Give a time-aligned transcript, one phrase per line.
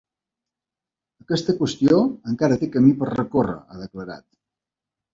[1.25, 2.01] Aquesta qüestió
[2.33, 4.31] encara té camí per recórrer, ha declarat.